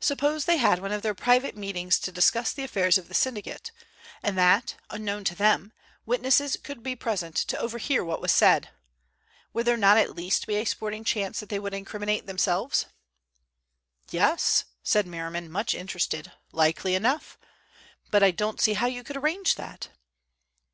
Suppose 0.00 0.46
they 0.46 0.56
had 0.56 0.78
one 0.78 0.92
of 0.92 1.02
their 1.02 1.12
private 1.14 1.58
meetings 1.58 1.98
to 1.98 2.10
discuss 2.10 2.54
the 2.54 2.64
affairs 2.64 2.96
of 2.96 3.08
the 3.08 3.12
syndicate, 3.14 3.70
and 4.22 4.38
that, 4.38 4.76
unknown 4.88 5.24
to 5.24 5.34
them, 5.34 5.74
witnesses 6.06 6.56
could 6.56 6.82
be 6.82 6.96
present 6.96 7.36
to 7.36 7.58
overhear 7.58 8.02
what 8.02 8.22
was 8.22 8.32
said. 8.32 8.70
Would 9.52 9.66
there 9.66 9.76
not 9.76 9.98
at 9.98 10.16
least 10.16 10.46
be 10.46 10.54
a 10.56 10.64
sporting 10.64 11.04
chance 11.04 11.38
that 11.40 11.50
they 11.50 11.58
would 11.58 11.74
incriminate 11.74 12.24
themselves?" 12.24 12.86
"Yes!" 14.10 14.64
said 14.82 15.06
Merriman, 15.06 15.50
much 15.52 15.74
interested. 15.74 16.32
"Likely 16.50 16.94
enough. 16.94 17.36
But 18.10 18.22
I 18.22 18.30
don't 18.30 18.62
see 18.62 18.72
how 18.72 18.86
you 18.86 19.04
could 19.04 19.18
arrange 19.18 19.56
that." 19.56 19.90